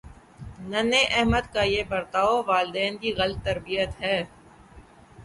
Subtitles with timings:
[0.69, 4.17] ننھے احمد کا یہ برتا والدین کی غلط تربیت ہے